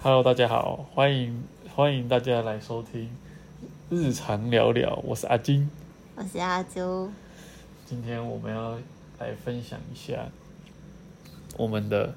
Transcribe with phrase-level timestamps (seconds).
[0.00, 1.42] Hello，大家好，欢迎
[1.74, 3.10] 欢迎大家来收听
[3.90, 5.68] 日常聊聊，我是阿金。
[6.14, 7.10] 我是阿朱，
[7.84, 8.78] 今天我们要
[9.18, 10.28] 来分享一下
[11.56, 12.14] 我们的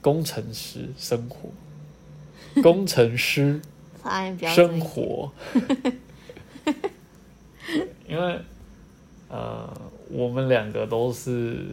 [0.00, 1.50] 工程师生活，
[2.62, 3.60] 工程师
[4.54, 5.30] 生活。
[8.08, 8.40] 因为
[9.28, 9.70] 呃，
[10.08, 11.66] 我们两个都是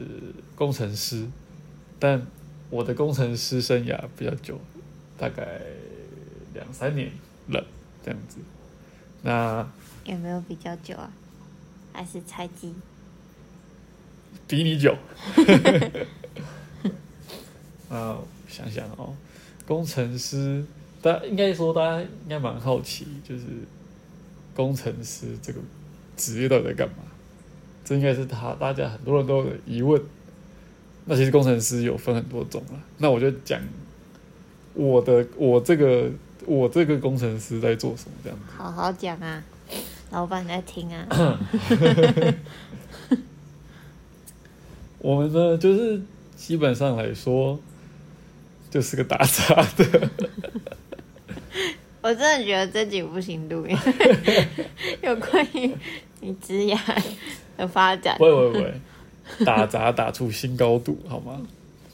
[0.55, 1.25] 工程师，
[1.97, 2.27] 但
[2.69, 4.59] 我的工程师生涯比较久，
[5.21, 5.61] 大概
[6.55, 7.11] 两三年
[7.49, 7.63] 了
[8.03, 8.39] 这样子。
[9.21, 9.63] 那
[10.03, 11.13] 有没有比较久啊？
[11.93, 12.73] 还是猜忌？
[14.47, 14.97] 比你久。
[17.87, 18.17] 啊，
[18.47, 19.13] 想想哦，
[19.67, 20.65] 工程师，
[21.03, 23.43] 大家应该说大家应该蛮好奇，就是
[24.55, 25.59] 工程师这个
[26.17, 27.03] 职业到底在干嘛？
[27.85, 30.01] 这应该是他大家很多人都有疑问。
[31.05, 33.61] 那其实工程师有分很多种啦，那我就讲
[34.73, 36.09] 我的我这个
[36.45, 38.45] 我这个工程师在做什么这样子。
[38.55, 39.43] 好好讲啊，
[40.11, 41.07] 老板在听啊。
[44.99, 46.01] 我们呢，就是
[46.35, 47.59] 基本上来说，
[48.69, 50.09] 就是个打杂的。
[52.01, 54.47] 我真的觉得这集不行录，因 为
[55.03, 55.71] 有关于
[56.19, 56.77] 你职业
[57.57, 58.25] 的发展不。
[58.25, 58.73] 会不会不会，
[59.45, 61.41] 打杂打出新高度，好吗？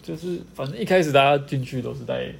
[0.02, 2.34] 就是反正一开始大家进去都是在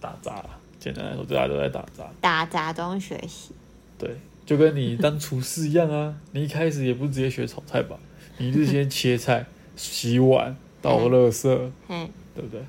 [0.00, 0.44] 打杂，
[0.78, 2.10] 简单来说，大家都在打杂。
[2.20, 3.52] 打杂中学习，
[3.98, 4.10] 对，
[4.44, 7.98] 就跟你当厨师一样啊， 你一开始也不直接学炒菜吧，
[8.38, 11.48] 你是先切菜、洗碗、倒垃圾，
[11.88, 12.60] 嗯，对不对？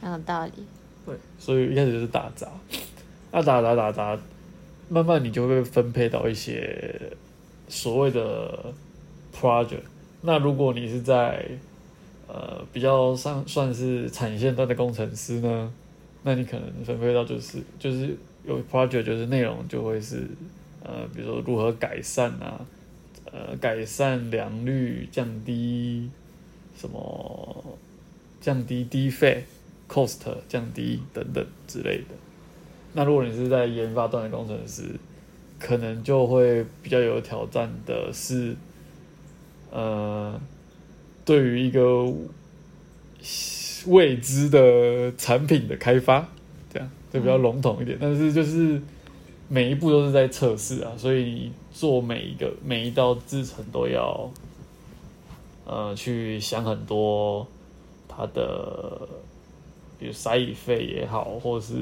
[0.00, 0.52] 很有道理。
[1.06, 2.48] 对，所以一开始就是打杂，
[3.32, 4.18] 那打杂打杂，
[4.88, 7.12] 慢慢你就会分配到一些
[7.68, 8.72] 所谓的
[9.34, 9.82] project。
[10.22, 11.46] 那如果你是在
[12.26, 15.72] 呃比较上算是产线端的工程师呢，
[16.24, 20.26] 那你可能分配到就是就是有 project 就是内容就会是
[20.82, 22.66] 呃比如说如何改善啊，
[23.30, 26.10] 呃改善良率，降低
[26.76, 27.64] 什么
[28.40, 29.44] 降低低费。
[29.86, 30.18] cost
[30.48, 32.14] 降低等等之类的。
[32.94, 34.82] 那如果你是在研发端的工程师，
[35.58, 38.56] 可能就会比较有挑战的是，
[39.70, 40.40] 呃，
[41.22, 42.10] 对于一个
[43.86, 46.26] 未知的产品的开发，
[46.72, 47.98] 这样就比较笼统一点。
[48.00, 48.80] 但是就是
[49.48, 54.30] 每一步都是在测试啊，所以做每一个每一道制程都要，
[55.64, 57.46] 呃，去想很多
[58.08, 59.08] 它的。
[59.96, 61.74] 比如塞乙费也好，或是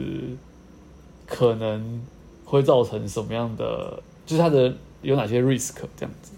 [1.27, 2.01] 可能
[2.45, 6.33] 会造成什么样的，就是它的有哪些 risk 这样子，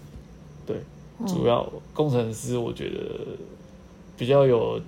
[0.65, 0.77] 对，
[1.27, 2.97] 主要工程师我觉得
[4.17, 4.79] 比较有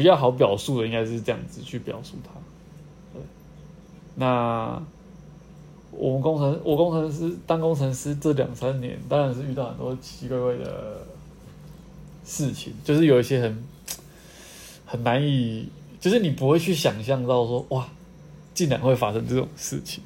[0.00, 2.30] 比较好表述的，应该是这样子去表述它。
[4.14, 4.82] 那
[5.90, 11.06] 我们工程我工程师当工程师这两三年，当然是遇到很多奇奇怪怪的
[12.24, 13.62] 事情，就是有一些很
[14.86, 15.68] 很难以。
[16.00, 17.86] 就是你不会去想象到说哇，
[18.54, 20.02] 竟然会发生这种事情，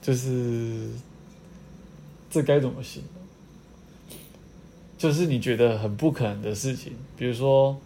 [0.00, 0.88] 就是
[2.30, 3.02] 这该怎么行？
[4.96, 7.76] 就是你觉得很不可能的事情，比如说，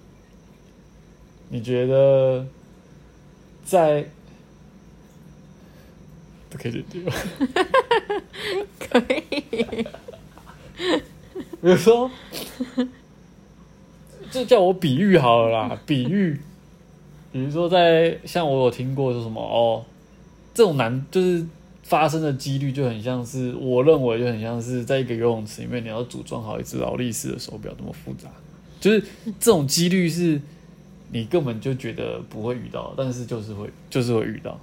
[1.53, 2.47] 你觉得
[3.63, 4.03] 在
[6.49, 7.13] 都可以解决吗？
[8.79, 9.85] 可以。
[11.61, 12.11] 比如说，
[14.31, 16.41] 就叫我比喻好了啦，比喻。
[17.31, 19.85] 比如说，在像我有听过说什么哦，
[20.55, 21.47] 这种难就是
[21.83, 28.31] 发生的几率就很像是，我认为就很像是在一个游泳池里面，你要组装好一只劳力士的手表那么复杂，
[28.81, 29.01] 就是
[29.39, 30.41] 这种几率是
[31.13, 34.59] 你根本就觉得不会遇到，但是就是会就是会遇到。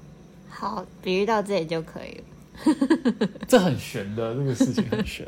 [0.50, 3.28] 好，比喻到这里就可以了。
[3.48, 5.26] 这很悬的，这个事情很悬，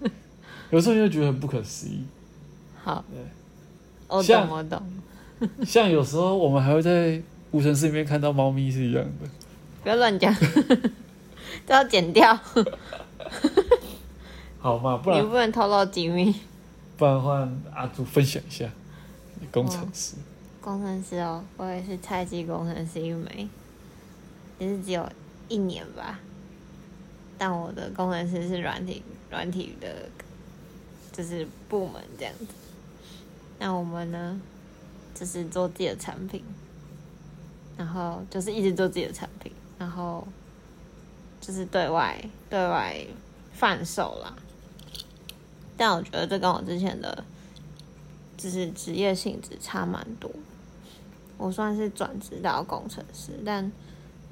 [0.70, 2.04] 有时候就觉得很不可思议。
[2.82, 3.20] 好，对，
[4.08, 4.82] 我像懂，我懂。
[5.64, 9.28] 像有时候我们还会在无尘室里面看到猫咪是一样的。
[9.82, 10.34] 不要乱讲，
[11.66, 12.36] 都要剪掉。
[14.58, 16.34] 好嘛，不然你不能透露机密。
[16.96, 18.68] 不然换阿朱分享一下
[19.38, 20.16] 你工程师。
[20.66, 23.48] 工程师哦，我也是菜鸡工程师一枚，
[24.58, 25.08] 也是只有
[25.46, 26.18] 一年吧。
[27.38, 30.08] 但我的工程师是软体软体的，
[31.12, 32.46] 就是部门这样子。
[33.60, 34.40] 那我们呢，
[35.14, 36.42] 就是做自己的产品，
[37.76, 40.26] 然后就是一直做自己的产品，然后
[41.40, 42.20] 就是对外
[42.50, 43.06] 对外
[43.52, 44.34] 贩售啦。
[45.76, 47.24] 但我觉得这跟我之前的
[48.36, 50.28] 就是职业性质差蛮多。
[51.38, 53.70] 我算是转职到工程师，但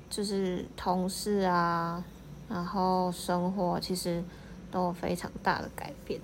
[0.09, 2.03] 就是同事啊，
[2.49, 4.23] 然后生活其实
[4.71, 6.21] 都有非常大的改变。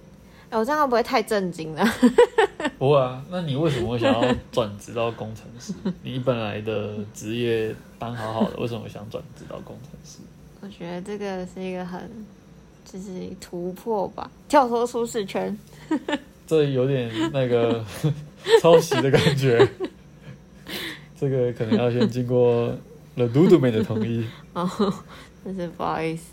[0.49, 1.85] 哎，我这样会不会太震惊了？
[2.79, 5.73] 不会啊，那你为什么会想要转职到工程师？
[6.03, 10.19] 你本来的职业当好好的，为什么想转职到工程师？
[10.61, 12.11] 我觉得这个是一个很，
[12.85, 15.57] 就是突破吧，跳脱舒适圈。
[16.47, 17.85] 这有点那个
[18.61, 19.67] 抄袭的感觉。
[21.21, 22.75] 这个可能要先经过
[23.17, 24.27] 了嘟嘟妹的同意。
[24.55, 24.67] 哦，
[25.45, 26.25] 真是不好意思。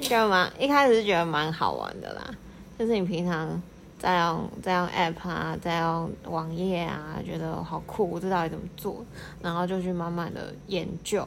[0.00, 2.34] 觉 得蛮一开始是觉得蛮好玩的啦。
[2.76, 3.62] 就是你平常
[3.96, 9.04] 在用在用 App 啊，在用网页啊，觉得好酷，我知到底怎么做？
[9.40, 11.26] 然后就去慢慢的研究，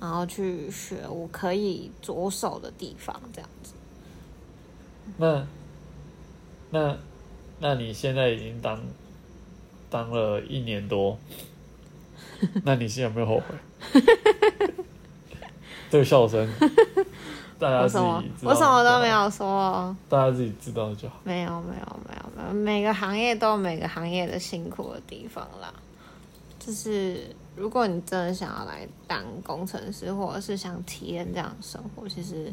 [0.00, 3.74] 然后去学我可以着手的地方，这样子。
[5.18, 5.46] 那
[6.70, 6.96] 那
[7.58, 8.80] 那你现在已经当
[9.90, 11.18] 当了一年多，
[12.64, 14.00] 那你现在有没有后悔？
[15.90, 16.48] 这个笑声。
[17.56, 18.04] 大家自己，
[18.42, 21.20] 我什么都没有说，大家自己知道就好。
[21.22, 25.72] 没有，没有，没有，没有，每个行业都有每个行业的辛苦的地方啦。
[26.58, 32.52] 就是如果你真的想要来当工程师，或者是想体验这样的生活，其实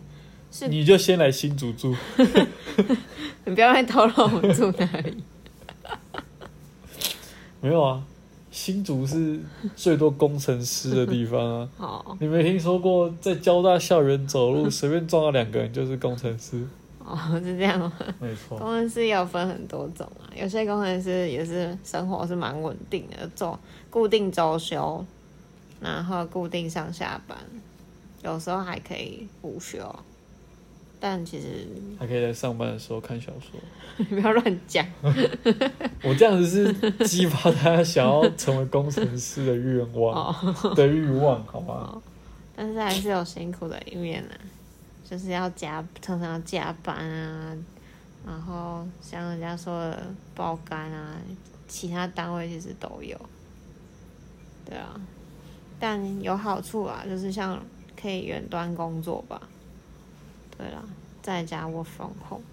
[0.52, 1.96] 是你就先来新竹住。
[3.44, 5.24] 你不要再透露我们住哪里。
[7.60, 8.04] 没有啊。
[8.52, 9.40] 新竹是
[9.76, 11.70] 最多工程师的地方啊！
[11.78, 16.62] 好，你没听说过在交大校园走路随便撞到两个人就是工程师？
[17.04, 17.92] 哦，是这样吗？
[18.20, 23.58] 没错，工程师也有分很多种啊，有些工程师也是生活是蛮稳定的，做
[23.90, 25.04] 固定周休，
[25.80, 27.38] 然后固定上下班，
[28.24, 29.78] 有时候还可以午休。
[31.02, 31.68] 但其实
[32.00, 33.60] 还可以在上班的时候看小说。
[33.98, 34.86] 你 不要乱讲。
[36.04, 42.02] 我这样子是激发他想要成为工程师的愿望的欲望，好吗？
[42.56, 44.36] 但是还是有辛苦的一面呢，
[45.04, 47.58] 就是要加，常常要加班啊，
[48.26, 51.18] 然后像人家说的爆肝啊，
[51.68, 53.20] 其他单位其实都有。
[54.64, 55.00] 对啊，
[55.80, 57.60] 但有好处啊，就是像
[58.00, 59.42] 可以远端工作吧。
[60.62, 60.84] 对了，
[61.24, 62.44] 在家 work from home。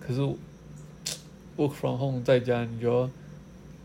[0.00, 0.20] 可是
[1.58, 3.10] work from home 在家，你就要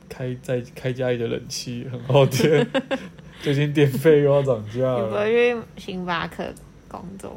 [0.08, 2.66] 开在开家里的冷气，很耗电，
[3.44, 5.02] 最近电费又要涨价了。
[5.04, 6.54] 你不会去星巴克
[6.88, 7.36] 工作？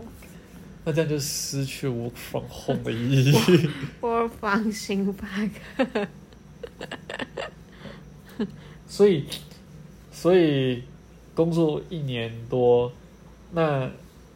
[0.85, 3.33] 那这样就失去 work from home 的意义。
[4.01, 5.27] work from 星巴
[5.77, 6.07] 克。
[8.87, 9.25] 所以，
[10.13, 10.85] 所以
[11.35, 12.93] 工作一年多，
[13.51, 13.91] 那。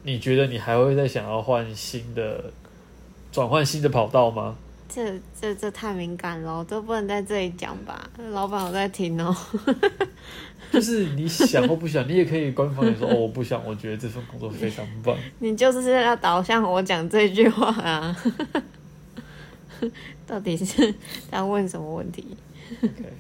[0.04, 2.52] 你觉得你还会再想要换新的
[3.32, 4.56] 转换新的跑道吗？
[4.86, 8.08] 这这这太敏感了，都不能在这里讲吧？
[8.30, 9.34] 老板我在听哦。
[10.70, 15.16] 就是你想或不想，你也可以官方也说哦，我不想，我觉得这份工作非常棒。
[15.40, 18.16] 你就是要导向我讲这句话啊？
[20.26, 20.94] 到底是
[21.30, 22.36] 在问什么问题
[22.82, 23.12] ？OK，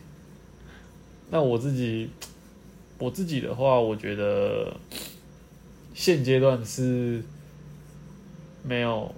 [1.30, 2.10] 那我自己
[2.98, 4.76] 我自己的话，我觉得。
[5.94, 7.22] 现阶段是
[8.62, 9.14] 没有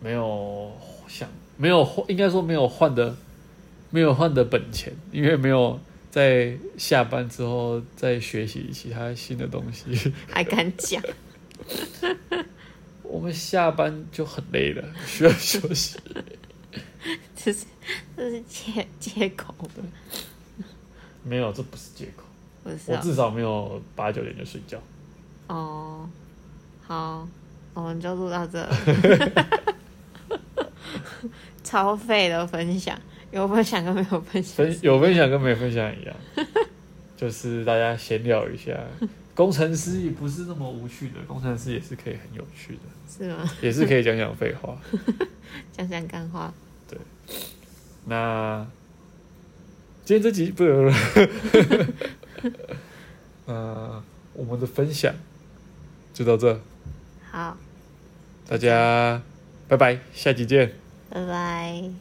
[0.00, 0.72] 没有
[1.06, 3.14] 想没有应该说没有换的
[3.90, 5.78] 没有换的本钱，因为没有
[6.10, 10.12] 在下班之后再学习其他新的东西。
[10.28, 11.02] 还敢讲？
[13.04, 15.98] 我们下班就很累了，需要休息。
[17.36, 17.66] 这是
[18.16, 19.82] 这是借借口的。
[21.22, 22.24] 没有，这不是借口。
[22.64, 24.80] 不是，我至少没有八九点就睡觉。
[25.52, 26.08] 哦，
[26.86, 27.28] 好，
[27.74, 28.66] 我们就录到这。
[31.62, 32.98] 超废的分享，
[33.30, 36.16] 有分享跟没有分享，分有分享跟没分享一样，
[37.16, 38.72] 就是大家闲聊一下。
[39.34, 43.50] 工程师也不是那么无趣的，工程师也是可以很有趣的，是吗？
[43.60, 44.78] 也是可以讲讲废话，
[45.72, 46.52] 讲讲干话。
[46.88, 46.98] 对，
[48.06, 48.66] 那
[50.04, 50.94] 今天这集不有了。
[53.46, 54.02] 呃，
[54.34, 55.14] 我们的分享。
[56.12, 56.60] 就到这，
[57.30, 57.56] 好，
[58.48, 59.22] 大家
[59.68, 60.72] 拜拜，下期见，
[61.08, 61.90] 拜拜。